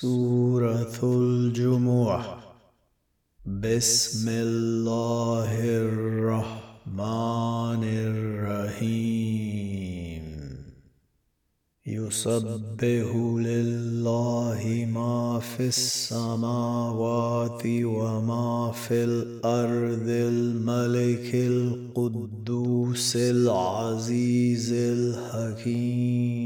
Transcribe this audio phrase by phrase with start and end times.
[0.00, 2.42] سورة الجمعة.
[3.46, 9.42] بسم الله الرحمن الرحيم.
[11.86, 26.45] يسبح لله ما في السماوات وما في الأرض الملك القدوس العزيز الحكيم.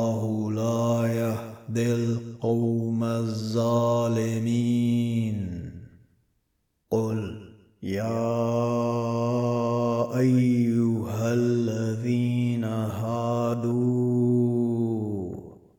[10.21, 13.81] أيها الذين هادوا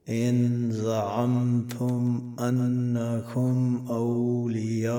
[0.09, 4.93] إن زعمتم أنكم أولياء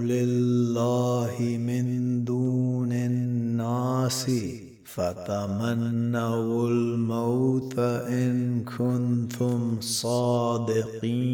[0.00, 1.86] لله من
[2.24, 4.30] دون الناس
[4.84, 11.24] فتمنوا الموت إن كنتم صادقين.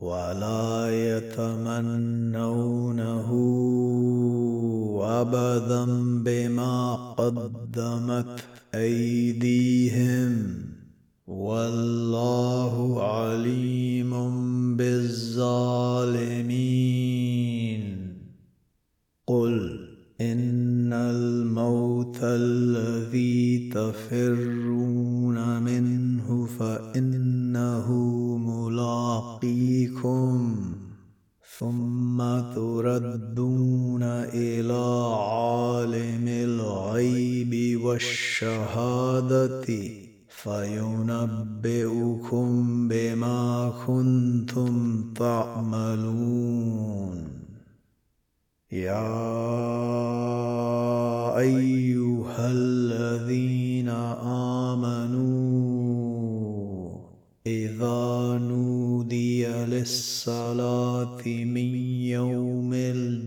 [0.00, 1.56] ولا يتمنونه
[5.02, 5.84] أبدا
[6.22, 8.40] بما قدمت
[8.74, 10.36] أيديهم.
[11.26, 14.12] والله عليم
[14.76, 15.76] بالظالمين.
[19.26, 19.86] قل
[20.20, 26.46] إن الموت الذي تفرون منه
[27.56, 27.88] فإنه
[28.68, 30.32] ملاقيكم
[31.58, 32.18] ثم
[32.54, 39.66] تردون إلى عالم الغيب والشهادة
[40.28, 41.68] فينبئكم
[42.88, 46.56] بما كنتم تعملون.
[48.72, 49.36] يا
[51.38, 53.55] أيها الذين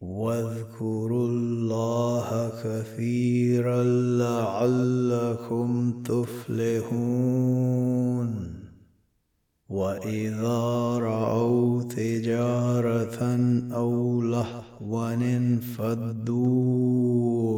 [0.00, 3.82] واذكروا الله كثيرا
[4.18, 7.48] لعلكم تفلحون.
[9.68, 13.22] وإذا رأوا تجارة
[13.72, 16.78] أو لهوا انفضوا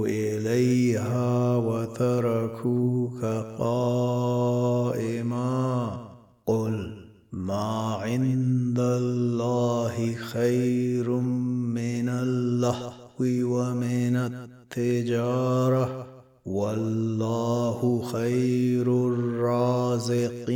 [0.07, 3.25] إليها وتركوك
[3.59, 4.51] قائما.
[6.47, 6.97] قل
[7.33, 10.80] ما عند الله خير
[12.71, 16.07] اللهو ومن التجارة
[16.47, 20.51] والله خير الرازقين.